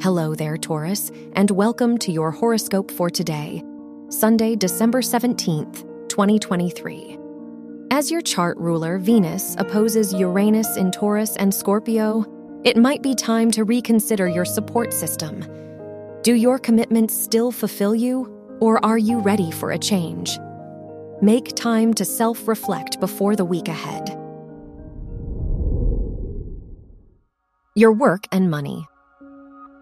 [0.00, 3.64] Hello there, Taurus, and welcome to your horoscope for today,
[4.10, 7.18] Sunday, December 17th, 2023.
[7.90, 12.24] As your chart ruler, Venus, opposes Uranus in Taurus and Scorpio,
[12.64, 15.44] it might be time to reconsider your support system.
[16.22, 20.38] Do your commitments still fulfill you, or are you ready for a change?
[21.20, 24.10] Make time to self reflect before the week ahead.
[27.74, 28.86] Your work and money.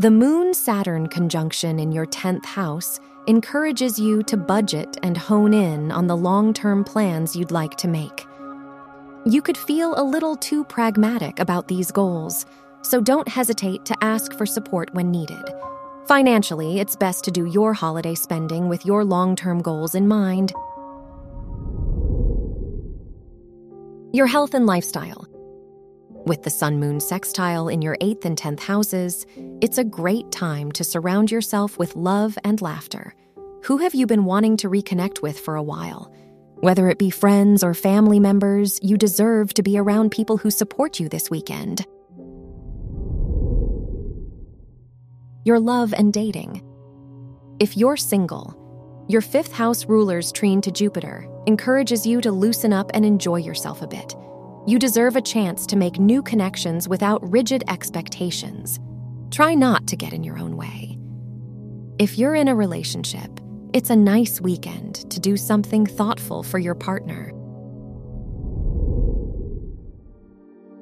[0.00, 5.90] The Moon Saturn conjunction in your 10th house encourages you to budget and hone in
[5.90, 8.24] on the long term plans you'd like to make.
[9.26, 12.46] You could feel a little too pragmatic about these goals,
[12.82, 15.42] so don't hesitate to ask for support when needed.
[16.06, 20.52] Financially, it's best to do your holiday spending with your long term goals in mind.
[24.12, 25.26] Your health and lifestyle.
[26.28, 29.24] With the Sun Moon sextile in your 8th and 10th houses,
[29.62, 33.14] it's a great time to surround yourself with love and laughter.
[33.64, 36.12] Who have you been wanting to reconnect with for a while?
[36.56, 41.00] Whether it be friends or family members, you deserve to be around people who support
[41.00, 41.86] you this weekend.
[45.46, 46.62] Your love and dating.
[47.58, 52.90] If you're single, your fifth house ruler's trine to Jupiter encourages you to loosen up
[52.92, 54.14] and enjoy yourself a bit.
[54.66, 58.78] You deserve a chance to make new connections without rigid expectations.
[59.30, 60.98] Try not to get in your own way.
[61.98, 63.40] If you're in a relationship,
[63.72, 67.32] it's a nice weekend to do something thoughtful for your partner.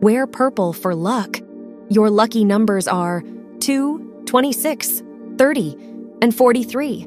[0.00, 1.40] Wear purple for luck.
[1.88, 3.24] Your lucky numbers are
[3.60, 5.02] 2, 26,
[5.38, 5.76] 30,
[6.22, 7.06] and 43.